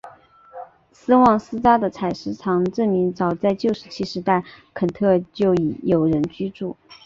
[0.91, 4.43] 斯旺斯扎的采石场证明早在旧石器时代
[4.73, 6.75] 肯特就已有人居住。